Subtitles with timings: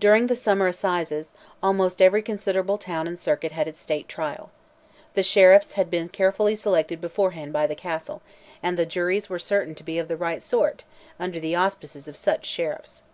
[0.00, 4.50] During the summer assize, almost every considerable town and circuit had its state trial.
[5.12, 8.20] The sheriffs had been carefully selected beforehand by the Castle,
[8.64, 10.82] and the juries were certain to be of "the right sort,"
[11.20, 13.04] under the auspices of such sheriffs.